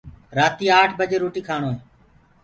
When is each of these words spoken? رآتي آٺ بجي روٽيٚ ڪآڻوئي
رآتي 0.37 0.65
آٺ 0.79 0.89
بجي 0.99 1.17
روٽيٚ 1.23 1.47
ڪآڻوئي 1.47 1.77